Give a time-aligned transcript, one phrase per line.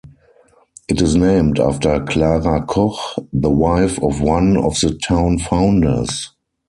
[0.89, 6.31] It is named after Clara Koch, the wife of one of the town founders.